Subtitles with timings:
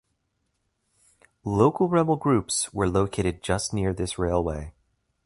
[1.43, 4.73] Local rebel groups were located just near this railway.